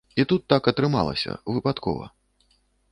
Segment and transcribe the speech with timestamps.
[0.21, 2.05] І тут так атрымалася, выпадкова.